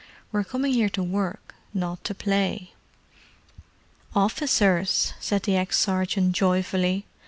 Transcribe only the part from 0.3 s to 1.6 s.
We're coming here to work,